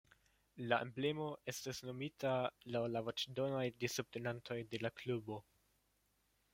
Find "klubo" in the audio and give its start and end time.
5.03-5.43